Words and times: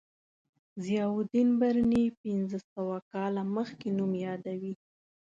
ضیاءالدین 0.83 1.49
برني 1.59 2.03
پنځه 2.21 2.59
سوه 2.71 2.97
کاله 3.11 3.43
مخکې 3.55 3.87
نوم 3.97 4.11
یادوي. 4.25 4.73